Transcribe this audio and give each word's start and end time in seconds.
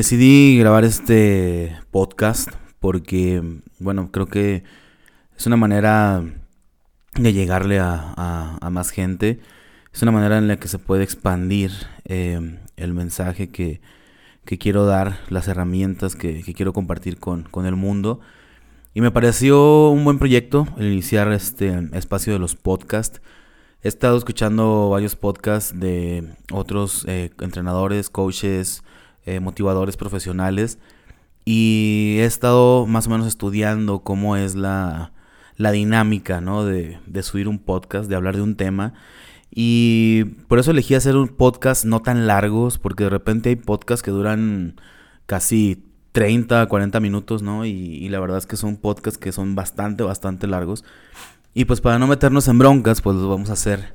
Decidí 0.00 0.56
grabar 0.58 0.84
este 0.84 1.76
podcast 1.90 2.48
porque, 2.78 3.42
bueno, 3.78 4.10
creo 4.10 4.24
que 4.24 4.64
es 5.36 5.46
una 5.46 5.58
manera 5.58 6.24
de 7.16 7.32
llegarle 7.34 7.80
a, 7.80 8.58
más 8.70 8.92
gente. 8.92 9.40
Es 9.92 10.00
una 10.00 10.10
manera 10.10 10.38
en 10.38 10.48
la 10.48 10.56
que 10.56 10.68
se 10.68 10.78
puede 10.78 11.04
expandir 11.04 11.72
eh, 12.06 12.60
el 12.78 12.94
mensaje 12.94 13.50
que, 13.50 13.82
quiero 14.46 14.86
dar, 14.86 15.18
las 15.28 15.48
herramientas 15.48 16.16
que, 16.16 16.42
quiero 16.54 16.72
compartir 16.72 17.18
con, 17.18 17.66
el 17.66 17.76
mundo. 17.76 18.20
Y 18.94 19.02
me 19.02 19.10
pareció 19.10 19.90
un 19.90 20.02
buen 20.04 20.18
proyecto 20.18 20.66
iniciar 20.78 21.30
este 21.30 21.90
espacio 21.92 22.32
de 22.32 22.38
los 22.38 22.56
podcasts. 22.56 23.20
He 23.82 23.88
estado 23.88 24.16
escuchando 24.16 24.88
varios 24.88 25.14
podcasts 25.14 25.78
de 25.78 26.26
otros 26.50 27.04
eh, 27.06 27.32
entrenadores, 27.38 28.08
coaches, 28.08 28.82
eh, 29.26 29.40
motivadores 29.40 29.96
profesionales 29.96 30.78
y 31.44 32.16
he 32.18 32.24
estado 32.24 32.86
más 32.86 33.06
o 33.06 33.10
menos 33.10 33.26
estudiando 33.26 34.00
cómo 34.00 34.36
es 34.36 34.54
la, 34.54 35.12
la 35.56 35.72
dinámica 35.72 36.40
¿no? 36.40 36.64
de, 36.64 36.98
de 37.06 37.22
subir 37.22 37.48
un 37.48 37.58
podcast, 37.58 38.08
de 38.08 38.16
hablar 38.16 38.36
de 38.36 38.42
un 38.42 38.56
tema. 38.56 38.94
Y 39.52 40.24
por 40.46 40.58
eso 40.58 40.70
elegí 40.70 40.94
hacer 40.94 41.16
un 41.16 41.28
podcast 41.28 41.84
no 41.84 42.00
tan 42.00 42.26
largos, 42.26 42.78
porque 42.78 43.04
de 43.04 43.10
repente 43.10 43.48
hay 43.48 43.56
podcasts 43.56 44.02
que 44.02 44.12
duran 44.12 44.80
casi 45.26 45.84
30, 46.12 46.66
40 46.66 47.00
minutos, 47.00 47.42
¿no? 47.42 47.64
Y, 47.64 47.70
y, 47.70 48.08
la 48.10 48.20
verdad 48.20 48.38
es 48.38 48.46
que 48.46 48.56
son 48.56 48.76
podcasts 48.76 49.18
que 49.18 49.32
son 49.32 49.56
bastante, 49.56 50.04
bastante 50.04 50.46
largos. 50.46 50.84
Y 51.52 51.64
pues 51.64 51.80
para 51.80 51.98
no 51.98 52.06
meternos 52.06 52.46
en 52.46 52.58
broncas, 52.58 53.00
pues 53.00 53.16
los 53.16 53.28
vamos 53.28 53.50
a 53.50 53.54
hacer 53.54 53.94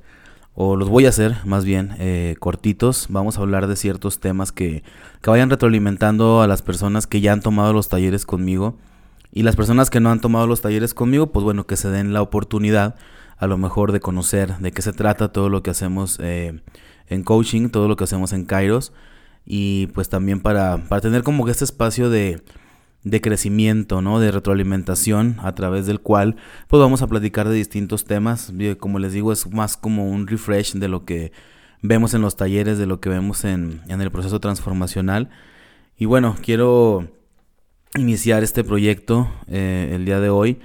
o 0.56 0.78
los 0.78 0.90
voy 0.90 1.06
a 1.06 1.10
hacer 1.10 1.36
más 1.46 1.66
bien 1.66 1.96
eh, 2.00 2.36
cortitos. 2.40 3.08
Vamos 3.10 3.38
a 3.38 3.42
hablar 3.42 3.68
de 3.68 3.76
ciertos 3.76 4.20
temas 4.20 4.54
que, 4.54 4.84
que 5.22 5.30
vayan 5.30 5.50
retroalimentando 5.50 6.42
a 6.42 6.48
las 6.48 6.62
personas 6.62 7.08
que 7.08 7.20
ya 7.20 7.34
han 7.34 7.42
tomado 7.42 7.74
los 7.74 7.90
talleres 7.90 8.26
conmigo. 8.26 8.78
Y 9.34 9.44
las 9.44 9.58
personas 9.58 9.90
que 9.90 10.00
no 10.00 10.12
han 10.12 10.22
tomado 10.22 10.48
los 10.48 10.62
talleres 10.62 10.94
conmigo, 10.94 11.28
pues 11.28 11.44
bueno, 11.44 11.68
que 11.68 11.76
se 11.76 11.90
den 11.90 12.14
la 12.14 12.22
oportunidad 12.22 12.96
a 13.38 13.48
lo 13.48 13.58
mejor 13.58 13.92
de 13.92 14.00
conocer 14.00 14.58
de 14.60 14.72
qué 14.72 14.82
se 14.82 14.94
trata 14.94 15.34
todo 15.34 15.50
lo 15.50 15.62
que 15.62 15.72
hacemos 15.72 16.20
eh, 16.22 16.62
en 17.10 17.24
coaching, 17.24 17.68
todo 17.68 17.90
lo 17.90 17.98
que 17.98 18.06
hacemos 18.06 18.32
en 18.32 18.46
Kairos. 18.46 18.94
Y 19.46 19.88
pues 19.88 20.08
también 20.08 20.40
para, 20.40 20.78
para 20.88 21.02
tener 21.02 21.24
como 21.24 21.44
que 21.44 21.52
este 21.52 21.66
espacio 21.66 22.10
de, 22.10 22.42
de 23.06 23.22
crecimiento, 23.22 24.02
¿no? 24.02 24.20
De 24.20 24.32
retroalimentación 24.32 25.38
a 25.42 25.54
través 25.54 25.86
del 25.86 26.02
cual 26.02 26.36
pues 26.68 26.82
vamos 26.82 27.04
a 27.04 27.08
platicar 27.08 27.48
de 27.48 27.56
distintos 27.56 28.04
temas. 28.04 28.52
Como 28.80 29.00
les 29.00 29.14
digo, 29.14 29.32
es 29.32 29.50
más 29.54 29.78
como 29.78 30.10
un 30.10 30.28
refresh 30.28 30.74
de 30.74 30.88
lo 30.88 31.06
que 31.06 31.32
vemos 31.84 32.16
en 32.16 32.22
los 32.22 32.36
talleres, 32.36 32.80
de 32.80 32.88
lo 32.88 33.00
que 33.00 33.10
vemos 33.10 33.46
en, 33.46 33.82
el 33.88 34.12
proceso 34.12 34.40
transformacional. 34.40 35.30
Y 35.98 36.06
bueno, 36.06 36.36
quiero 36.42 37.08
iniciar 37.96 38.44
este 38.44 38.64
proyecto 38.64 39.32
eh, 39.48 39.92
el 39.94 40.04
día 40.04 40.20
de 40.20 40.30
hoy. 40.30 40.60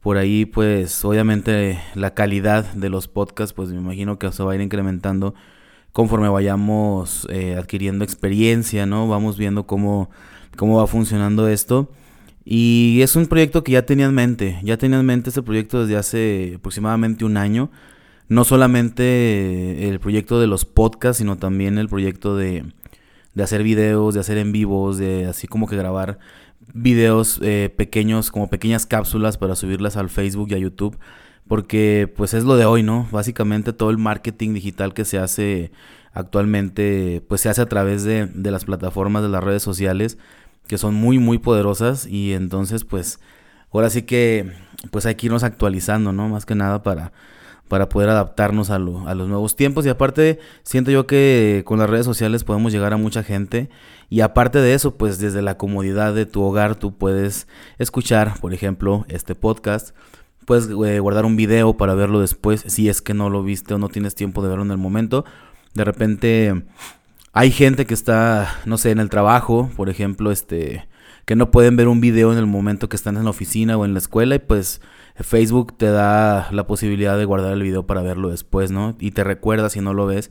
Por 0.00 0.16
ahí, 0.16 0.46
pues, 0.46 1.04
obviamente 1.04 1.80
la 1.94 2.14
calidad 2.14 2.64
de 2.72 2.88
los 2.88 3.08
podcasts, 3.08 3.52
pues 3.52 3.68
me 3.68 3.76
imagino 3.76 4.18
que 4.18 4.32
se 4.32 4.42
va 4.42 4.52
a 4.52 4.54
ir 4.54 4.62
incrementando 4.62 5.34
conforme 5.94 6.28
vayamos 6.28 7.26
eh, 7.30 7.56
adquiriendo 7.56 8.04
experiencia, 8.04 8.84
¿no? 8.84 9.08
Vamos 9.08 9.38
viendo 9.38 9.66
cómo 9.66 10.10
cómo 10.56 10.76
va 10.78 10.86
funcionando 10.86 11.48
esto. 11.48 11.90
Y 12.44 13.00
es 13.02 13.16
un 13.16 13.26
proyecto 13.26 13.64
que 13.64 13.72
ya 13.72 13.86
tenía 13.86 14.06
en 14.06 14.14
mente, 14.14 14.60
ya 14.62 14.76
tenía 14.76 15.00
en 15.00 15.06
mente 15.06 15.30
este 15.30 15.42
proyecto 15.42 15.80
desde 15.82 15.96
hace 15.96 16.54
aproximadamente 16.56 17.24
un 17.24 17.36
año. 17.36 17.70
No 18.28 18.44
solamente 18.44 19.88
el 19.88 20.00
proyecto 20.00 20.40
de 20.40 20.46
los 20.46 20.64
podcasts, 20.64 21.18
sino 21.18 21.36
también 21.36 21.78
el 21.78 21.88
proyecto 21.88 22.36
de, 22.36 22.64
de 23.34 23.42
hacer 23.42 23.62
videos, 23.62 24.14
de 24.14 24.20
hacer 24.20 24.38
en 24.38 24.52
vivos, 24.52 24.98
de 24.98 25.26
así 25.26 25.46
como 25.46 25.66
que 25.66 25.76
grabar 25.76 26.18
videos 26.72 27.38
eh, 27.42 27.72
pequeños, 27.74 28.30
como 28.30 28.48
pequeñas 28.48 28.86
cápsulas 28.86 29.38
para 29.38 29.56
subirlas 29.56 29.96
al 29.96 30.10
Facebook 30.10 30.48
y 30.50 30.54
a 30.54 30.58
YouTube. 30.58 30.98
Porque 31.48 32.12
pues 32.16 32.34
es 32.34 32.44
lo 32.44 32.56
de 32.56 32.64
hoy, 32.64 32.82
¿no? 32.82 33.06
Básicamente 33.10 33.72
todo 33.72 33.90
el 33.90 33.98
marketing 33.98 34.54
digital 34.54 34.94
que 34.94 35.04
se 35.04 35.18
hace 35.18 35.72
actualmente, 36.12 37.22
pues 37.28 37.40
se 37.40 37.48
hace 37.48 37.60
a 37.60 37.68
través 37.68 38.04
de, 38.04 38.26
de 38.26 38.50
las 38.50 38.64
plataformas, 38.64 39.22
de 39.22 39.28
las 39.28 39.44
redes 39.44 39.62
sociales 39.62 40.16
que 40.66 40.78
son 40.78 40.94
muy, 40.94 41.18
muy 41.18 41.38
poderosas 41.38 42.06
y 42.06 42.32
entonces 42.32 42.84
pues 42.84 43.20
ahora 43.72 43.90
sí 43.90 44.02
que 44.02 44.52
pues 44.90 45.06
hay 45.06 45.14
que 45.14 45.26
irnos 45.26 45.44
actualizando, 45.44 46.12
¿no? 46.12 46.28
Más 46.28 46.46
que 46.46 46.54
nada 46.54 46.82
para, 46.82 47.12
para 47.68 47.88
poder 47.88 48.08
adaptarnos 48.08 48.70
a, 48.70 48.78
lo, 48.78 49.06
a 49.08 49.14
los 49.14 49.28
nuevos 49.28 49.56
tiempos 49.56 49.84
y 49.86 49.88
aparte 49.88 50.38
siento 50.62 50.90
yo 50.90 51.06
que 51.06 51.62
con 51.66 51.78
las 51.78 51.90
redes 51.90 52.06
sociales 52.06 52.44
podemos 52.44 52.72
llegar 52.72 52.92
a 52.92 52.98
mucha 52.98 53.22
gente 53.22 53.68
y 54.08 54.20
aparte 54.20 54.58
de 54.58 54.74
eso 54.74 54.96
pues 54.96 55.18
desde 55.18 55.42
la 55.42 55.56
comodidad 55.56 56.14
de 56.14 56.26
tu 56.26 56.42
hogar 56.42 56.76
tú 56.76 56.96
puedes 56.96 57.46
escuchar 57.78 58.38
por 58.40 58.54
ejemplo 58.54 59.04
este 59.08 59.34
podcast 59.34 59.94
puedes 60.44 60.68
eh, 60.68 61.00
guardar 61.00 61.24
un 61.24 61.36
video 61.36 61.76
para 61.76 61.94
verlo 61.94 62.20
después 62.20 62.64
si 62.66 62.88
es 62.88 63.02
que 63.02 63.14
no 63.14 63.30
lo 63.30 63.42
viste 63.42 63.74
o 63.74 63.78
no 63.78 63.88
tienes 63.88 64.14
tiempo 64.14 64.42
de 64.42 64.48
verlo 64.48 64.64
en 64.64 64.70
el 64.70 64.78
momento 64.78 65.24
de 65.74 65.84
repente 65.84 66.64
hay 67.36 67.50
gente 67.50 67.84
que 67.84 67.94
está, 67.94 68.60
no 68.64 68.78
sé, 68.78 68.92
en 68.92 69.00
el 69.00 69.10
trabajo, 69.10 69.68
por 69.76 69.90
ejemplo, 69.90 70.30
este, 70.30 70.86
que 71.24 71.34
no 71.34 71.50
pueden 71.50 71.76
ver 71.76 71.88
un 71.88 72.00
video 72.00 72.32
en 72.32 72.38
el 72.38 72.46
momento 72.46 72.88
que 72.88 72.94
están 72.94 73.16
en 73.16 73.24
la 73.24 73.30
oficina 73.30 73.76
o 73.76 73.84
en 73.84 73.92
la 73.92 73.98
escuela 73.98 74.36
y 74.36 74.38
pues 74.38 74.80
Facebook 75.16 75.76
te 75.76 75.86
da 75.86 76.48
la 76.52 76.68
posibilidad 76.68 77.18
de 77.18 77.24
guardar 77.24 77.52
el 77.52 77.62
video 77.62 77.86
para 77.88 78.02
verlo 78.02 78.28
después, 78.28 78.70
¿no? 78.70 78.94
Y 79.00 79.10
te 79.10 79.24
recuerda 79.24 79.68
si 79.68 79.80
no 79.80 79.94
lo 79.94 80.06
ves. 80.06 80.30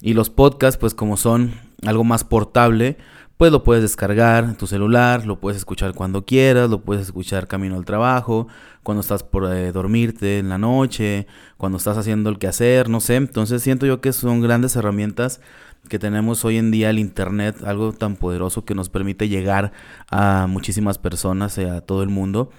Y 0.00 0.14
los 0.14 0.28
podcasts, 0.28 0.76
pues 0.76 0.92
como 0.92 1.16
son 1.16 1.52
algo 1.86 2.02
más 2.02 2.24
portable, 2.24 2.96
pues 3.36 3.50
lo 3.50 3.64
puedes 3.64 3.82
descargar 3.82 4.44
en 4.44 4.56
tu 4.56 4.66
celular, 4.66 5.26
lo 5.26 5.40
puedes 5.40 5.58
escuchar 5.58 5.94
cuando 5.94 6.24
quieras, 6.24 6.70
lo 6.70 6.82
puedes 6.82 7.02
escuchar 7.02 7.48
camino 7.48 7.76
al 7.76 7.84
trabajo, 7.84 8.46
cuando 8.82 9.00
estás 9.00 9.22
por 9.22 9.52
eh, 9.52 9.72
dormirte 9.72 10.38
en 10.38 10.48
la 10.48 10.58
noche, 10.58 11.26
cuando 11.56 11.78
estás 11.78 11.98
haciendo 11.98 12.30
el 12.30 12.38
quehacer, 12.38 12.88
no 12.88 13.00
sé. 13.00 13.16
Entonces 13.16 13.62
siento 13.62 13.86
yo 13.86 14.00
que 14.00 14.12
son 14.12 14.40
grandes 14.40 14.76
herramientas 14.76 15.40
que 15.88 15.98
tenemos 15.98 16.44
hoy 16.44 16.56
en 16.56 16.70
día 16.70 16.90
el 16.90 16.98
Internet, 16.98 17.56
algo 17.64 17.92
tan 17.92 18.16
poderoso 18.16 18.64
que 18.64 18.74
nos 18.74 18.88
permite 18.88 19.28
llegar 19.28 19.72
a 20.10 20.46
muchísimas 20.48 20.98
personas, 20.98 21.58
eh, 21.58 21.68
a 21.68 21.80
todo 21.80 22.02
el 22.02 22.08
mundo. 22.08 22.50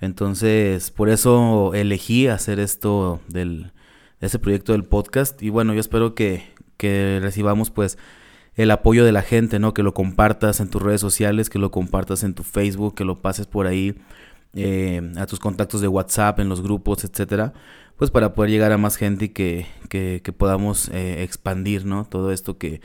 Entonces, 0.00 0.90
por 0.90 1.08
eso 1.08 1.72
elegí 1.74 2.26
hacer 2.26 2.58
esto 2.60 3.20
del 3.28 3.72
ese 4.20 4.38
proyecto 4.38 4.72
del 4.72 4.84
podcast 4.84 5.42
y 5.42 5.50
bueno, 5.50 5.74
yo 5.74 5.80
espero 5.80 6.14
que, 6.14 6.44
que 6.76 7.18
recibamos 7.20 7.70
pues 7.70 7.98
el 8.56 8.70
apoyo 8.70 9.04
de 9.04 9.12
la 9.12 9.22
gente, 9.22 9.58
¿no? 9.58 9.74
Que 9.74 9.82
lo 9.82 9.94
compartas 9.94 10.60
en 10.60 10.68
tus 10.68 10.82
redes 10.82 11.00
sociales, 11.00 11.50
que 11.50 11.58
lo 11.58 11.70
compartas 11.70 12.22
en 12.22 12.34
tu 12.34 12.42
Facebook, 12.42 12.94
que 12.94 13.04
lo 13.04 13.20
pases 13.20 13.46
por 13.46 13.66
ahí 13.66 13.94
eh, 14.54 15.12
a 15.16 15.26
tus 15.26 15.40
contactos 15.40 15.80
de 15.80 15.88
WhatsApp, 15.88 16.40
en 16.40 16.48
los 16.48 16.62
grupos, 16.62 17.04
etcétera 17.04 17.52
pues 17.96 18.10
para 18.10 18.34
poder 18.34 18.50
llegar 18.50 18.72
a 18.72 18.78
más 18.78 18.96
gente 18.96 19.26
y 19.26 19.28
que, 19.28 19.66
que, 19.88 20.20
podamos 20.36 20.88
eh, 20.88 21.22
expandir, 21.22 21.86
¿no? 21.86 22.04
Todo 22.04 22.32
esto 22.32 22.58
que, 22.58 22.80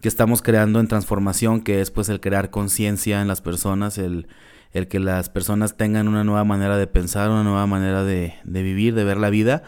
que, 0.00 0.08
estamos 0.08 0.42
creando 0.42 0.80
en 0.80 0.88
transformación, 0.88 1.62
que 1.62 1.80
es 1.80 1.90
pues 1.90 2.08
el 2.08 2.20
crear 2.20 2.50
conciencia 2.50 3.22
en 3.22 3.28
las 3.28 3.40
personas, 3.40 3.96
el, 3.96 4.28
el, 4.72 4.88
que 4.88 5.00
las 5.00 5.30
personas 5.30 5.76
tengan 5.76 6.08
una 6.08 6.24
nueva 6.24 6.44
manera 6.44 6.76
de 6.76 6.86
pensar, 6.86 7.30
una 7.30 7.42
nueva 7.42 7.66
manera 7.66 8.04
de, 8.04 8.34
de 8.44 8.62
vivir, 8.62 8.94
de 8.94 9.04
ver 9.04 9.16
la 9.16 9.30
vida 9.30 9.62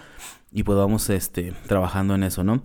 y 0.53 0.65
podamos 0.65 1.09
este, 1.09 1.55
trabajando 1.67 2.15
en 2.15 2.25
eso, 2.25 2.45
¿no? 2.45 2.63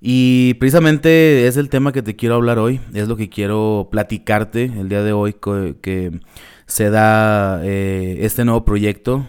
Y 0.00 0.54
precisamente 0.54 1.46
es 1.46 1.56
el 1.56 1.68
tema 1.68 1.92
que 1.92 2.02
te 2.02 2.16
quiero 2.16 2.34
hablar 2.36 2.58
hoy, 2.58 2.80
es 2.94 3.08
lo 3.08 3.16
que 3.16 3.28
quiero 3.28 3.88
platicarte 3.90 4.64
el 4.64 4.88
día 4.88 5.02
de 5.02 5.12
hoy 5.12 5.34
que, 5.80 6.20
se 6.66 6.90
da 6.90 7.60
eh, 7.64 8.18
este 8.22 8.44
nuevo 8.44 8.64
proyecto 8.64 9.24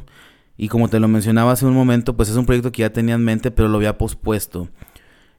y 0.58 0.70
como 0.70 0.90
te 0.90 1.00
lo 1.00 1.08
mencionaba 1.08 1.52
hace 1.52 1.66
un 1.66 1.74
momento, 1.76 2.18
pues 2.18 2.30
es 2.30 2.36
un 2.36 2.46
proyecto 2.46 2.72
que 2.72 2.82
ya 2.82 2.92
tenía 2.92 3.16
en 3.16 3.24
mente, 3.24 3.52
pero 3.52 3.70
lo 3.70 3.78
había 3.78 3.98
pospuesto. 3.98 4.70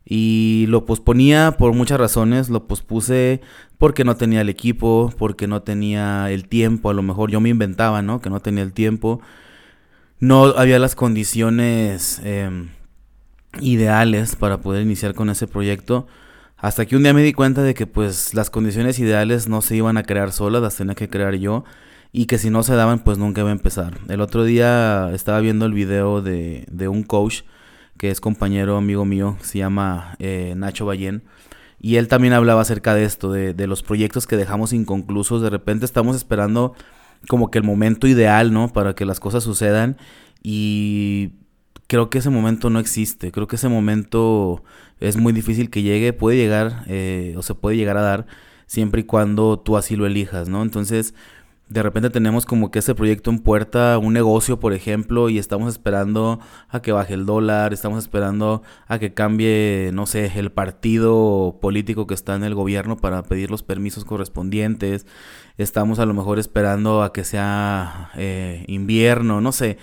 Y 0.05 0.67
lo 0.69 0.87
posponía 0.87 1.56
por 1.59 1.75
muchas 1.75 1.99
razones. 1.99 2.49
Lo 2.49 2.67
pospuse 2.69 3.41
porque 3.78 4.05
no 4.05 4.17
tenía 4.17 4.41
el 4.41 4.49
equipo, 4.49 5.12
porque 5.19 5.47
no 5.49 5.62
tenía 5.62 6.31
el 6.31 6.49
tiempo. 6.49 6.88
A 6.88 6.94
lo 6.94 7.03
mejor 7.03 7.31
yo 7.31 7.41
me 7.41 7.50
inventaba, 7.50 8.00
¿no? 8.00 8.20
Que 8.20 8.31
no 8.31 8.41
tenía 8.41 8.62
el 8.62 8.73
tiempo. 8.73 9.20
No 10.20 10.44
había 10.56 10.79
las 10.79 10.94
condiciones 10.94 12.20
em, 12.25 12.69
ideales 13.61 14.37
para 14.37 14.61
poder 14.61 14.83
iniciar 14.83 15.15
con 15.15 15.31
ese 15.31 15.47
proyecto. 15.47 16.06
Hasta 16.56 16.87
que 16.87 16.97
un 16.97 17.05
día 17.05 17.15
me 17.15 17.23
di 17.23 17.33
cuenta 17.33 17.62
de 17.62 17.75
que 17.75 17.87
pues 17.87 18.35
las 18.35 18.50
condiciones 18.50 18.99
ideales 18.99 19.49
no 19.49 19.62
se 19.62 19.77
iban 19.77 19.97
a 19.97 20.03
crear 20.03 20.33
solas, 20.33 20.61
las 20.61 20.77
tenía 20.77 20.95
que 20.95 21.09
crear 21.09 21.35
yo 21.37 21.65
y 22.12 22.27
que 22.27 22.39
si 22.39 22.50
no 22.50 22.62
se 22.62 22.75
daban 22.75 23.00
pues 23.00 23.19
nunca 23.19 23.43
iba 23.43 23.50
a 23.50 23.53
empezar. 23.53 23.99
El 24.09 24.21
otro 24.21 24.45
día 24.45 25.11
estaba 25.12 25.41
viendo 25.41 25.67
el 25.67 25.73
video 25.73 26.21
de, 26.21 26.67
de 26.71 26.89
un 26.89 27.05
coach 27.05 27.43
que 27.97 28.11
es 28.11 28.21
compañero 28.21 28.77
amigo 28.77 29.05
mío, 29.05 29.37
se 29.43 29.59
llama 29.59 30.17
eh, 30.19 30.55
Nacho 30.56 30.87
Ballén. 30.87 31.23
Y 31.81 31.97
él 31.97 32.09
también 32.09 32.33
hablaba 32.33 32.62
acerca 32.62 32.94
de 32.94 33.05
esto, 33.05 33.31
de, 33.31 33.55
de, 33.55 33.67
los 33.69 33.85
proyectos 33.85 34.27
que 34.27 34.37
dejamos 34.37 34.73
inconclusos. 34.73 35.43
De 35.43 35.51
repente 35.51 35.85
estamos 35.85 36.17
esperando 36.17 36.75
como 37.29 37.51
que 37.51 37.59
el 37.59 37.65
momento 37.65 38.09
ideal, 38.09 38.53
¿no? 38.53 38.73
Para 38.73 38.94
que 38.94 39.05
las 39.05 39.21
cosas 39.21 39.44
sucedan. 39.44 39.97
Y 40.43 41.35
creo 41.88 42.11
que 42.11 42.19
ese 42.19 42.31
momento 42.31 42.70
no 42.70 42.79
existe. 42.79 43.32
Creo 43.32 43.49
que 43.49 43.56
ese 43.56 43.69
momento 43.69 44.62
es 45.00 45.17
muy 45.17 45.32
difícil 45.32 45.70
que 45.70 45.82
llegue. 45.82 46.12
Puede 46.12 46.37
llegar 46.37 46.85
eh, 46.87 47.35
o 47.37 47.43
se 47.43 47.55
puede 47.55 47.76
llegar 47.76 47.96
a 47.96 48.02
dar 48.02 48.26
siempre 48.67 49.00
y 49.00 49.05
cuando 49.05 49.58
tú 49.58 49.76
así 49.76 49.96
lo 49.96 50.06
elijas, 50.06 50.49
¿no? 50.49 50.62
Entonces, 50.62 51.14
de 51.69 51.82
repente 51.82 52.11
tenemos 52.11 52.46
como 52.46 52.70
que 52.70 52.79
ese 52.81 52.94
proyecto 52.94 53.31
en 53.31 53.40
puerta, 53.40 53.99
un 53.99 54.12
negocio, 54.12 54.61
por 54.61 54.73
ejemplo, 54.75 55.29
y 55.31 55.38
estamos 55.38 55.73
esperando 55.73 56.40
a 56.69 56.81
que 56.81 56.93
baje 56.93 57.14
el 57.14 57.26
dólar, 57.26 57.73
estamos 57.73 57.99
esperando 58.05 58.62
a 58.87 58.99
que 58.99 59.14
cambie, 59.14 59.91
no 59.93 60.06
sé, 60.06 60.32
el 60.37 60.52
partido 60.52 61.58
político 61.61 62.06
que 62.06 62.14
está 62.14 62.37
en 62.37 62.44
el 62.44 62.55
gobierno 62.55 62.96
para 62.96 63.23
pedir 63.23 63.50
los 63.50 63.62
permisos 63.62 64.05
correspondientes, 64.05 65.06
estamos 65.58 65.99
a 65.99 66.06
lo 66.06 66.14
mejor 66.14 66.38
esperando 66.38 67.02
a 67.02 67.12
que 67.12 67.25
sea 67.25 68.11
eh, 68.17 68.64
invierno, 68.67 69.41
no 69.43 69.52
sé, 69.52 69.79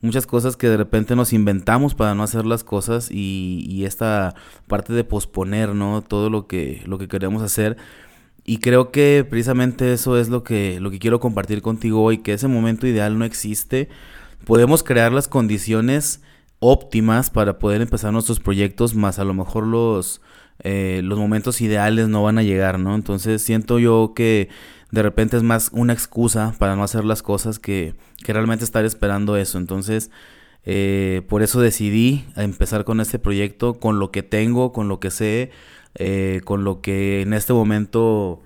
muchas 0.00 0.26
cosas 0.26 0.56
que 0.56 0.68
de 0.68 0.76
repente 0.76 1.16
nos 1.16 1.32
inventamos 1.32 1.94
para 1.94 2.14
no 2.14 2.22
hacer 2.22 2.46
las 2.46 2.64
cosas 2.64 3.10
y, 3.10 3.84
esta 3.84 4.34
parte 4.66 4.92
de 4.92 5.04
posponer, 5.04 5.74
¿no? 5.74 6.02
Todo 6.02 6.30
lo 6.30 6.46
que, 6.46 6.82
lo 6.86 6.98
que 6.98 7.08
queremos 7.08 7.42
hacer 7.42 7.76
y 8.44 8.58
creo 8.58 8.90
que 8.90 9.24
precisamente 9.28 9.92
eso 9.92 10.18
es 10.18 10.28
lo 10.28 10.42
que, 10.42 10.80
lo 10.80 10.90
que 10.90 10.98
quiero 10.98 11.20
compartir 11.20 11.62
contigo 11.62 12.02
hoy, 12.02 12.18
que 12.18 12.32
ese 12.32 12.48
momento 12.48 12.86
ideal 12.86 13.18
no 13.18 13.24
existe. 13.24 13.88
Podemos 14.44 14.82
crear 14.82 15.12
las 15.12 15.28
condiciones 15.28 16.20
óptimas 16.58 17.30
para 17.30 17.58
poder 17.58 17.80
empezar 17.80 18.12
nuestros 18.12 18.40
proyectos, 18.40 18.94
más 18.94 19.18
a 19.18 19.24
lo 19.24 19.34
mejor 19.34 19.66
los, 19.66 20.20
eh, 20.64 21.00
los 21.04 21.18
momentos 21.18 21.60
ideales 21.60 22.08
no 22.08 22.22
van 22.22 22.38
a 22.38 22.42
llegar, 22.42 22.78
¿no? 22.78 22.94
Entonces 22.94 23.42
siento 23.42 23.78
yo 23.78 24.14
que 24.16 24.48
de 24.90 25.02
repente 25.02 25.36
es 25.36 25.42
más 25.42 25.70
una 25.72 25.92
excusa 25.92 26.54
para 26.58 26.76
no 26.76 26.82
hacer 26.82 27.04
las 27.04 27.22
cosas 27.22 27.58
que, 27.58 27.94
que 28.24 28.32
realmente 28.32 28.64
estar 28.64 28.84
esperando 28.84 29.36
eso. 29.36 29.58
Entonces, 29.58 30.10
eh, 30.64 31.22
por 31.28 31.42
eso 31.42 31.60
decidí 31.60 32.24
empezar 32.36 32.84
con 32.84 33.00
este 33.00 33.18
proyecto, 33.18 33.74
con 33.74 33.98
lo 33.98 34.10
que 34.10 34.22
tengo, 34.22 34.72
con 34.72 34.88
lo 34.88 35.00
que 35.00 35.10
sé, 35.10 35.50
eh, 35.94 36.40
con 36.44 36.64
lo 36.64 36.80
que 36.80 37.22
en 37.22 37.32
este 37.32 37.52
momento 37.52 38.42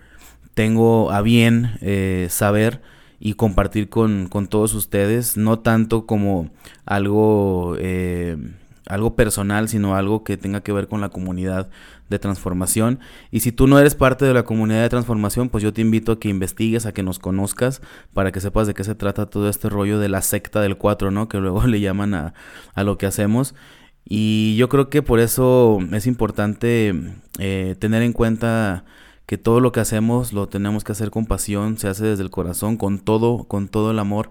tengo 0.54 1.10
a 1.10 1.20
bien 1.20 1.72
eh, 1.80 2.28
saber 2.30 2.80
y 3.20 3.34
compartir 3.34 3.88
con, 3.88 4.28
todos 4.48 4.74
ustedes, 4.74 5.36
no 5.36 5.58
tanto 5.58 6.06
como 6.06 6.50
algo, 6.84 7.76
eh, 7.78 8.36
algo 8.86 9.16
personal, 9.16 9.68
sino 9.68 9.94
algo 9.96 10.24
que 10.24 10.36
tenga 10.36 10.60
que 10.60 10.72
ver 10.72 10.88
con 10.88 11.00
la 11.00 11.08
comunidad 11.08 11.68
de 12.10 12.18
transformación. 12.18 13.00
Y 13.30 13.40
si 13.40 13.52
tú 13.52 13.66
no 13.66 13.78
eres 13.78 13.94
parte 13.94 14.24
de 14.24 14.34
la 14.34 14.44
comunidad 14.44 14.82
de 14.82 14.88
transformación, 14.88 15.48
pues 15.48 15.62
yo 15.62 15.72
te 15.72 15.80
invito 15.80 16.12
a 16.12 16.20
que 16.20 16.28
investigues, 16.28 16.86
a 16.86 16.92
que 16.92 17.02
nos 17.02 17.18
conozcas, 17.18 17.80
para 18.12 18.32
que 18.32 18.40
sepas 18.40 18.66
de 18.66 18.74
qué 18.74 18.84
se 18.84 18.94
trata 18.94 19.26
todo 19.26 19.48
este 19.48 19.68
rollo 19.68 19.98
de 19.98 20.08
la 20.08 20.22
secta 20.22 20.60
del 20.60 20.76
4, 20.76 21.10
¿no? 21.10 21.28
Que 21.28 21.38
luego 21.38 21.62
le 21.66 21.80
llaman 21.80 22.14
a, 22.14 22.34
a 22.74 22.84
lo 22.84 22.98
que 22.98 23.06
hacemos. 23.06 23.54
Y 24.04 24.56
yo 24.56 24.68
creo 24.68 24.90
que 24.90 25.02
por 25.02 25.18
eso 25.18 25.78
es 25.92 26.06
importante 26.06 26.94
eh, 27.38 27.74
tener 27.78 28.02
en 28.02 28.12
cuenta 28.12 28.84
que 29.26 29.38
todo 29.38 29.60
lo 29.60 29.72
que 29.72 29.80
hacemos 29.80 30.32
lo 30.32 30.48
tenemos 30.48 30.84
que 30.84 30.92
hacer 30.92 31.10
con 31.10 31.26
pasión, 31.26 31.78
se 31.78 31.88
hace 31.88 32.04
desde 32.04 32.22
el 32.22 32.30
corazón, 32.30 32.76
con 32.76 32.98
todo, 32.98 33.44
con 33.44 33.68
todo 33.68 33.90
el 33.90 33.98
amor. 33.98 34.30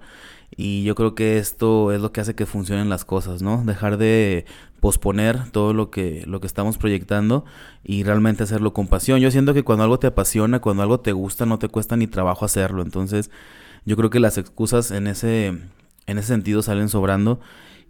Y 0.55 0.83
yo 0.83 0.93
creo 0.93 1.15
que 1.15 1.39
esto 1.39 1.91
es 1.91 2.01
lo 2.01 2.11
que 2.11 2.21
hace 2.21 2.35
que 2.35 2.45
funcionen 2.45 2.89
las 2.89 3.05
cosas, 3.05 3.41
¿no? 3.41 3.63
Dejar 3.65 3.97
de 3.97 4.45
posponer 4.79 5.49
todo 5.51 5.73
lo 5.73 5.89
que, 5.89 6.23
lo 6.27 6.41
que 6.41 6.47
estamos 6.47 6.77
proyectando 6.77 7.45
y 7.83 8.03
realmente 8.03 8.43
hacerlo 8.43 8.73
con 8.73 8.87
pasión. 8.87 9.19
Yo 9.19 9.31
siento 9.31 9.53
que 9.53 9.63
cuando 9.63 9.83
algo 9.83 9.97
te 9.97 10.07
apasiona, 10.07 10.59
cuando 10.59 10.83
algo 10.83 10.99
te 10.99 11.11
gusta, 11.11 11.45
no 11.45 11.57
te 11.57 11.69
cuesta 11.69 11.95
ni 11.97 12.05
trabajo 12.05 12.45
hacerlo. 12.45 12.83
Entonces, 12.83 13.31
yo 13.85 13.95
creo 13.97 14.09
que 14.11 14.19
las 14.19 14.37
excusas 14.37 14.91
en 14.91 15.07
ese, 15.07 15.47
en 15.47 16.17
ese 16.17 16.27
sentido 16.27 16.61
salen 16.61 16.89
sobrando 16.89 17.39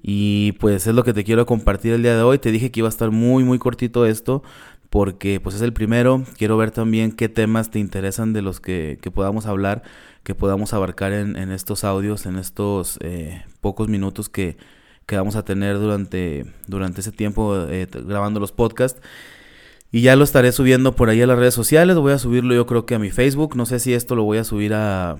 y 0.01 0.53
pues 0.53 0.87
es 0.87 0.93
lo 0.93 1.03
que 1.03 1.13
te 1.13 1.23
quiero 1.23 1.45
compartir 1.45 1.93
el 1.93 2.03
día 2.03 2.15
de 2.15 2.23
hoy. 2.23 2.37
Te 2.37 2.51
dije 2.51 2.71
que 2.71 2.79
iba 2.79 2.87
a 2.87 2.89
estar 2.89 3.11
muy, 3.11 3.43
muy 3.43 3.59
cortito 3.59 4.05
esto 4.05 4.43
porque 4.93 5.39
pues 5.39 5.55
es 5.55 5.63
el 5.63 5.73
primero. 5.73 6.23
Quiero 6.37 6.55
ver 6.55 6.69
también 6.69 7.13
qué 7.13 7.27
temas 7.27 7.71
te 7.71 7.79
interesan 7.79 8.31
de 8.31 8.43
los 8.43 8.59
que, 8.59 8.99
podamos 9.11 9.47
hablar, 9.47 9.81
que 10.21 10.35
podamos 10.35 10.71
abarcar 10.71 11.13
en, 11.13 11.35
estos 11.51 11.83
audios, 11.83 12.27
en 12.27 12.37
estos 12.37 12.99
eh, 13.01 13.43
pocos 13.59 13.87
minutos 13.87 14.29
que, 14.29 14.55
que, 15.07 15.15
vamos 15.17 15.35
a 15.35 15.43
tener 15.43 15.79
durante, 15.79 16.45
durante 16.67 17.01
ese 17.01 17.11
tiempo 17.11 17.57
eh, 17.67 17.87
grabando 17.91 18.39
los 18.39 18.51
podcasts. 18.51 19.01
Y 19.95 20.01
ya 20.01 20.15
lo 20.15 20.23
estaré 20.23 20.51
subiendo 20.51 20.95
por 20.95 21.09
ahí 21.09 21.21
a 21.21 21.27
las 21.27 21.37
redes 21.37 21.53
sociales. 21.53 21.95
Voy 21.97 22.13
a 22.13 22.17
subirlo 22.17 22.55
yo 22.55 22.65
creo 22.65 22.83
que 22.83 22.95
a 22.95 22.99
mi 22.99 23.11
Facebook. 23.11 23.55
No 23.55 23.67
sé 23.67 23.77
si 23.77 23.93
esto 23.93 24.15
lo 24.15 24.23
voy 24.23 24.39
a 24.39 24.43
subir 24.43 24.73
a, 24.73 25.17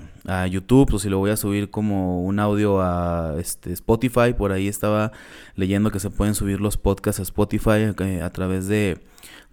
YouTube 0.50 0.96
o 0.96 0.98
si 0.98 1.10
lo 1.10 1.20
voy 1.20 1.30
a 1.30 1.38
subir 1.38 1.70
como 1.70 2.24
un 2.24 2.40
audio 2.40 2.82
a 2.82 3.36
este, 3.38 3.72
Spotify. 3.72 4.34
Por 4.36 4.52
ahí 4.52 4.68
estaba 4.68 5.12
leyendo 5.56 5.92
que 5.92 6.00
se 6.00 6.10
pueden 6.10 6.34
subir 6.34 6.60
los 6.60 6.78
podcasts 6.78 7.20
a 7.20 7.22
Spotify 7.22 7.94
eh, 8.00 8.22
a, 8.24 8.32
través 8.32 8.68
de, 8.68 8.98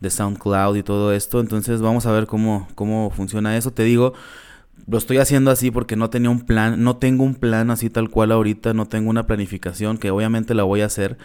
de, 0.01 0.09
SoundCloud 0.09 0.77
y 0.77 0.83
todo 0.83 1.13
esto. 1.13 1.41
Entonces 1.41 1.83
vamos 1.83 2.07
a 2.07 2.13
ver 2.13 2.27
cómo, 2.27 2.67
cómo 2.75 3.11
funciona 3.11 3.59
eso. 3.59 3.75
Te 3.75 3.83
digo, 3.83 4.15
lo 4.87 4.99
estoy 4.99 5.19
haciendo 5.19 5.51
así 5.51 5.71
porque 5.71 5.97
no 5.97 6.11
tenía 6.11 6.31
un 6.31 6.41
plan. 6.41 6.83
No 6.83 6.97
tengo 6.97 7.25
un 7.25 7.35
plan 7.35 7.71
así 7.71 7.91
tal 7.91 8.11
cual 8.11 8.33
ahorita. 8.33 8.75
No 8.75 8.87
tengo 8.87 9.11
una 9.11 9.27
planificación 9.27 9.99
que 9.99 10.11
obviamente 10.11 10.55
la 10.55 10.65
voy 10.65 10.81
a 10.81 10.87
hacer. 10.87 11.17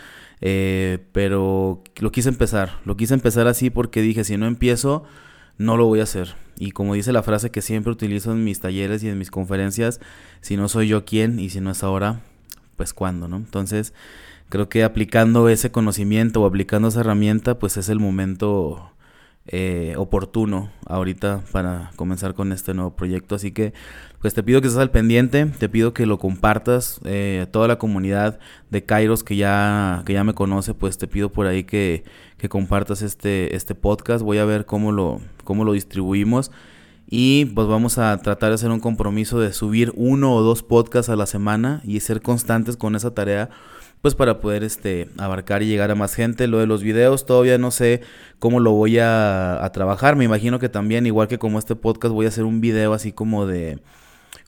Eh, 0.41 0.99
pero 1.11 1.81
lo 1.97 2.11
quise 2.11 2.29
empezar, 2.29 2.79
lo 2.85 2.97
quise 2.97 3.13
empezar 3.13 3.47
así 3.47 3.69
porque 3.69 4.01
dije, 4.01 4.23
si 4.23 4.37
no 4.37 4.47
empiezo, 4.47 5.03
no 5.57 5.77
lo 5.77 5.85
voy 5.85 6.01
a 6.01 6.03
hacer. 6.03 6.35
Y 6.57 6.71
como 6.71 6.93
dice 6.93 7.11
la 7.11 7.23
frase 7.23 7.51
que 7.51 7.61
siempre 7.61 7.91
utilizo 7.91 8.31
en 8.31 8.43
mis 8.43 8.59
talleres 8.59 9.03
y 9.03 9.09
en 9.09 9.17
mis 9.17 9.31
conferencias, 9.31 9.99
si 10.41 10.57
no 10.57 10.67
soy 10.67 10.87
yo 10.87 11.05
quien 11.05 11.39
y 11.39 11.49
si 11.49 11.61
no 11.61 11.71
es 11.71 11.83
ahora, 11.83 12.21
pues 12.77 12.93
cuándo, 12.93 13.27
¿no? 13.27 13.37
Entonces, 13.37 13.93
creo 14.49 14.69
que 14.69 14.83
aplicando 14.83 15.49
ese 15.49 15.71
conocimiento 15.71 16.41
o 16.41 16.45
aplicando 16.45 16.87
esa 16.89 17.01
herramienta, 17.01 17.59
pues 17.59 17.77
es 17.77 17.89
el 17.89 17.99
momento 17.99 18.91
eh, 19.47 19.93
oportuno 19.97 20.71
ahorita 20.87 21.43
para 21.51 21.91
comenzar 21.95 22.33
con 22.33 22.51
este 22.51 22.73
nuevo 22.73 22.95
proyecto. 22.95 23.35
Así 23.35 23.51
que 23.51 23.73
pues 24.19 24.33
te 24.33 24.41
pido 24.41 24.59
que 24.59 24.67
estés 24.67 24.81
al 24.81 24.89
pendiente, 24.89 25.45
te 25.45 25.69
pido 25.69 25.93
que 25.93 26.07
lo 26.07 26.17
compartas, 26.17 26.99
eh, 27.05 27.45
toda 27.51 27.67
la 27.67 27.77
comunidad 27.77 28.39
de 28.71 28.83
Kairos 28.83 29.23
que 29.23 29.35
ya, 29.35 30.01
que 30.05 30.13
ya 30.13 30.23
me 30.23 30.33
conoce, 30.33 30.73
pues 30.73 30.97
te 30.97 31.07
pido 31.07 31.31
por 31.31 31.45
ahí 31.45 31.63
que, 31.63 32.03
que 32.37 32.49
compartas 32.49 33.03
este, 33.03 33.55
este 33.55 33.75
podcast. 33.75 34.23
Voy 34.23 34.39
a 34.39 34.45
ver 34.45 34.65
cómo 34.65 34.91
lo, 34.91 35.21
cómo 35.43 35.63
lo 35.63 35.73
distribuimos. 35.73 36.51
Y 37.07 37.45
pues 37.45 37.67
vamos 37.67 37.99
a 37.99 38.17
tratar 38.17 38.49
de 38.49 38.55
hacer 38.55 38.71
un 38.71 38.79
compromiso 38.79 39.39
de 39.39 39.53
subir 39.53 39.93
uno 39.95 40.33
o 40.33 40.41
dos 40.41 40.63
podcasts 40.63 41.09
a 41.09 41.15
la 41.15 41.27
semana 41.27 41.81
y 41.83 41.99
ser 41.99 42.21
constantes 42.23 42.77
con 42.77 42.95
esa 42.95 43.13
tarea 43.13 43.51
pues 44.01 44.15
para 44.15 44.39
poder 44.39 44.63
este, 44.63 45.09
abarcar 45.17 45.63
y 45.63 45.67
llegar 45.67 45.91
a 45.91 45.95
más 45.95 46.13
gente. 46.13 46.47
Lo 46.47 46.59
de 46.59 46.67
los 46.67 46.83
videos 46.83 47.25
todavía 47.25 47.57
no 47.57 47.71
sé 47.71 48.01
cómo 48.39 48.59
lo 48.59 48.71
voy 48.71 48.99
a, 48.99 49.69
trabajar. 49.73 50.15
Me 50.15 50.25
imagino 50.25 50.59
que 50.59 50.69
también, 50.69 51.05
igual 51.05 51.27
que 51.27 51.39
como 51.39 51.59
este 51.59 51.75
podcast, 51.75 52.13
voy 52.13 52.25
a 52.25 52.29
hacer 52.29 52.43
un 52.43 52.61
video 52.61 52.93
así 52.93 53.11
como 53.11 53.47
de 53.47 53.79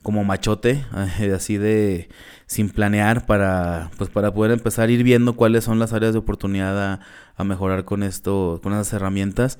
como 0.03 0.24
machote, 0.24 0.86
así 1.36 1.57
de 1.57 2.10
sin 2.45 2.69
planear 2.69 3.25
para 3.25 3.91
pues 3.98 4.10
para 4.10 4.33
poder 4.33 4.51
empezar 4.51 4.88
a 4.88 4.91
ir 4.91 5.03
viendo 5.03 5.33
cuáles 5.33 5.65
son 5.65 5.79
las 5.79 5.91
áreas 5.91 6.13
de 6.13 6.19
oportunidad 6.19 7.01
a, 7.36 7.43
mejorar 7.43 7.83
con 7.83 8.03
esto, 8.03 8.60
con 8.63 8.74
esas 8.74 8.93
herramientas. 8.93 9.60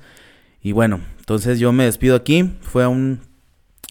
Y 0.62 0.72
bueno, 0.72 1.00
entonces 1.18 1.58
yo 1.58 1.72
me 1.72 1.84
despido 1.84 2.16
aquí. 2.16 2.54
Fue 2.62 2.86
un 2.86 3.20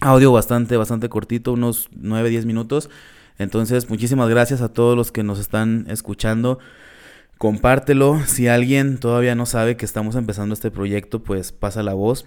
audio 0.00 0.32
bastante, 0.32 0.76
bastante 0.76 1.08
cortito, 1.08 1.52
unos 1.52 1.88
9, 1.92 2.30
10 2.30 2.46
minutos. 2.46 2.90
Entonces, 3.38 3.88
muchísimas 3.88 4.28
gracias 4.28 4.60
a 4.60 4.72
todos 4.72 4.96
los 4.96 5.12
que 5.12 5.22
nos 5.22 5.38
están 5.38 5.86
escuchando. 5.88 6.58
Compártelo. 7.38 8.20
Si 8.26 8.48
alguien 8.48 8.98
todavía 8.98 9.36
no 9.36 9.46
sabe 9.46 9.76
que 9.76 9.84
estamos 9.84 10.16
empezando 10.16 10.54
este 10.54 10.72
proyecto, 10.72 11.22
pues 11.22 11.52
pasa 11.52 11.84
la 11.84 11.94
voz. 11.94 12.26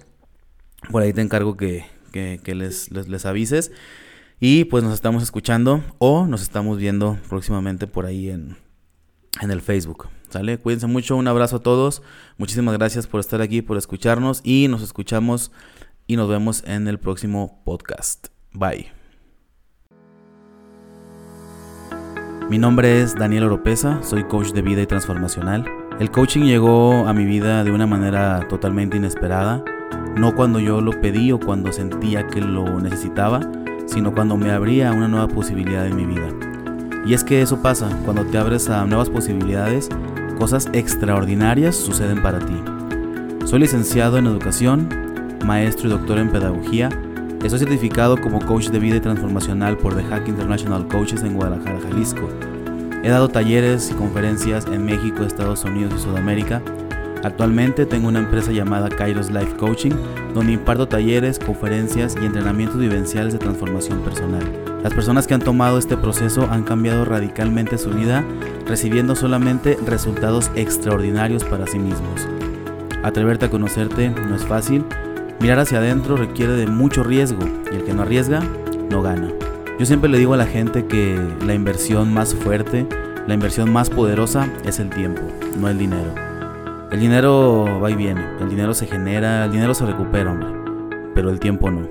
Por 0.90 1.02
ahí 1.02 1.12
te 1.12 1.20
encargo 1.20 1.56
que, 1.56 1.84
les, 2.12 2.90
les, 2.90 3.26
avises. 3.26 3.72
Y 4.40 4.64
pues 4.64 4.82
nos 4.82 4.94
estamos 4.94 5.22
escuchando 5.22 5.84
o 5.98 6.26
nos 6.26 6.42
estamos 6.42 6.78
viendo 6.78 7.18
próximamente 7.28 7.86
por 7.86 8.06
ahí 8.06 8.30
en, 8.30 8.56
en 9.42 9.50
el 9.50 9.60
Facebook. 9.60 10.08
¿Sale? 10.30 10.56
Cuídense 10.56 10.86
mucho. 10.86 11.16
Un 11.16 11.28
abrazo 11.28 11.56
a 11.56 11.60
todos. 11.60 12.02
Muchísimas 12.38 12.74
gracias 12.78 13.06
por 13.06 13.20
estar 13.20 13.42
aquí, 13.42 13.60
por 13.60 13.76
escucharnos. 13.76 14.40
Y 14.44 14.66
nos 14.68 14.80
escuchamos 14.80 15.52
y 16.06 16.16
nos 16.16 16.28
vemos 16.28 16.64
en 16.66 16.88
el 16.88 16.98
próximo 16.98 17.62
podcast. 17.64 18.28
Bye. 18.52 19.01
Mi 22.52 22.58
nombre 22.58 23.00
es 23.00 23.14
Daniel 23.14 23.44
Oropesa, 23.44 24.02
soy 24.02 24.24
coach 24.24 24.48
de 24.52 24.60
vida 24.60 24.82
y 24.82 24.86
transformacional. 24.86 25.64
El 25.98 26.10
coaching 26.10 26.42
llegó 26.42 27.08
a 27.08 27.14
mi 27.14 27.24
vida 27.24 27.64
de 27.64 27.72
una 27.72 27.86
manera 27.86 28.46
totalmente 28.46 28.98
inesperada, 28.98 29.64
no 30.18 30.34
cuando 30.34 30.60
yo 30.60 30.82
lo 30.82 31.00
pedí 31.00 31.32
o 31.32 31.40
cuando 31.40 31.72
sentía 31.72 32.26
que 32.26 32.42
lo 32.42 32.78
necesitaba, 32.78 33.40
sino 33.86 34.12
cuando 34.12 34.36
me 34.36 34.50
abría 34.50 34.92
una 34.92 35.08
nueva 35.08 35.28
posibilidad 35.28 35.86
en 35.86 35.96
mi 35.96 36.04
vida. 36.04 36.28
Y 37.06 37.14
es 37.14 37.24
que 37.24 37.40
eso 37.40 37.62
pasa, 37.62 37.88
cuando 38.04 38.22
te 38.26 38.36
abres 38.36 38.68
a 38.68 38.84
nuevas 38.84 39.08
posibilidades, 39.08 39.88
cosas 40.38 40.68
extraordinarias 40.74 41.74
suceden 41.74 42.22
para 42.22 42.38
ti. 42.38 42.62
Soy 43.46 43.60
licenciado 43.60 44.18
en 44.18 44.26
educación, 44.26 44.90
maestro 45.46 45.88
y 45.88 45.92
doctor 45.92 46.18
en 46.18 46.30
pedagogía, 46.30 46.90
Estoy 47.42 47.58
certificado 47.58 48.20
como 48.20 48.38
coach 48.40 48.68
de 48.68 48.78
vida 48.78 48.96
y 48.96 49.00
transformacional 49.00 49.76
por 49.76 49.96
The 49.96 50.04
Hack 50.04 50.28
International 50.28 50.86
Coaches 50.86 51.24
en 51.24 51.34
Guadalajara, 51.34 51.80
Jalisco. 51.80 52.28
He 53.02 53.08
dado 53.08 53.28
talleres 53.28 53.90
y 53.90 53.94
conferencias 53.94 54.64
en 54.66 54.84
México, 54.84 55.24
Estados 55.24 55.64
Unidos 55.64 55.92
y 55.96 56.02
Sudamérica. 56.02 56.62
Actualmente 57.24 57.84
tengo 57.84 58.06
una 58.06 58.20
empresa 58.20 58.52
llamada 58.52 58.88
Kairos 58.88 59.32
Life 59.32 59.56
Coaching, 59.56 59.90
donde 60.32 60.52
imparto 60.52 60.86
talleres, 60.86 61.40
conferencias 61.40 62.14
y 62.20 62.24
entrenamientos 62.24 62.78
vivenciales 62.78 63.32
de 63.32 63.40
transformación 63.40 63.98
personal. 64.02 64.44
Las 64.84 64.94
personas 64.94 65.26
que 65.26 65.34
han 65.34 65.42
tomado 65.42 65.78
este 65.78 65.96
proceso 65.96 66.48
han 66.48 66.62
cambiado 66.62 67.04
radicalmente 67.04 67.76
su 67.76 67.90
vida, 67.90 68.24
recibiendo 68.66 69.16
solamente 69.16 69.76
resultados 69.84 70.52
extraordinarios 70.54 71.42
para 71.42 71.66
sí 71.66 71.80
mismos. 71.80 72.28
Atreverte 73.02 73.46
a 73.46 73.50
conocerte 73.50 74.10
no 74.10 74.36
es 74.36 74.44
fácil, 74.44 74.84
mirar 75.42 75.58
hacia 75.58 75.78
adentro 75.78 76.16
requiere 76.16 76.52
de 76.52 76.68
mucho 76.68 77.02
riesgo 77.02 77.40
y 77.72 77.74
el 77.74 77.82
que 77.82 77.92
no 77.92 78.02
arriesga, 78.02 78.40
no 78.88 79.02
gana. 79.02 79.28
Yo 79.76 79.84
siempre 79.86 80.08
le 80.08 80.18
digo 80.18 80.34
a 80.34 80.36
la 80.36 80.46
gente 80.46 80.86
que 80.86 81.18
la 81.44 81.52
inversión 81.52 82.14
más 82.14 82.32
fuerte, 82.32 82.86
la 83.26 83.34
inversión 83.34 83.72
más 83.72 83.90
poderosa 83.90 84.48
es 84.64 84.78
el 84.78 84.88
tiempo, 84.88 85.20
no 85.58 85.68
el 85.68 85.78
dinero. 85.78 86.14
El 86.92 87.00
dinero 87.00 87.80
va 87.82 87.90
y 87.90 87.96
viene, 87.96 88.24
el 88.40 88.50
dinero 88.50 88.72
se 88.72 88.86
genera, 88.86 89.46
el 89.46 89.50
dinero 89.50 89.74
se 89.74 89.84
recupera, 89.84 90.30
hombre, 90.30 90.48
pero 91.12 91.28
el 91.28 91.40
tiempo 91.40 91.72
no. 91.72 91.88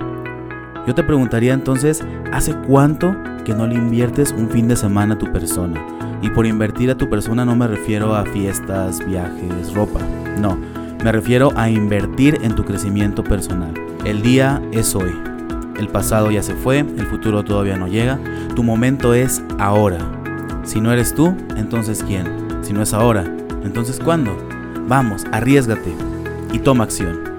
Yo 0.88 0.96
te 0.96 1.04
preguntaría 1.04 1.54
entonces, 1.54 2.06
¿hace 2.32 2.56
cuánto 2.56 3.18
que 3.44 3.54
no 3.54 3.68
le 3.68 3.76
inviertes 3.76 4.32
un 4.32 4.50
fin 4.50 4.70
de 4.70 4.78
semana 4.78 5.16
a 5.16 5.18
tu 5.18 5.30
persona? 5.30 5.86
Y 6.22 6.30
por 6.30 6.46
invertir 6.46 6.90
a 6.90 6.96
tu 6.96 7.10
persona 7.10 7.44
no 7.44 7.58
me 7.58 7.68
refiero 7.68 8.16
a 8.16 8.24
fiestas, 8.24 9.06
viajes, 9.06 9.74
ropa, 9.74 10.00
no, 10.40 10.58
me 11.04 11.12
refiero 11.12 11.52
a 11.56 11.70
invertir 11.70 12.40
en 12.44 12.56
tu 12.56 12.64
crecimiento 12.64 13.24
personal. 13.24 13.74
El 14.06 14.22
día 14.22 14.62
es 14.72 14.96
hoy. 14.96 15.12
El 15.80 15.88
pasado 15.88 16.30
ya 16.30 16.44
se 16.44 16.54
fue, 16.54 16.80
el 16.80 17.08
futuro 17.08 17.44
todavía 17.44 17.78
no 17.78 17.88
llega, 17.88 18.20
tu 18.56 18.64
momento 18.64 19.14
es 19.14 19.42
ahora. 19.58 19.98
Si 20.64 20.80
no 20.80 20.92
eres 20.92 21.16
tú, 21.16 21.36
entonces 21.58 22.04
¿quién? 22.06 22.28
Si 22.62 22.72
no 22.72 22.84
es 22.84 22.94
ahora, 22.94 23.24
entonces 23.64 24.00
¿cuándo? 24.00 24.38
Vamos, 24.88 25.26
arriesgate 25.32 25.94
y 26.54 26.60
toma 26.60 26.84
acción. 26.84 27.31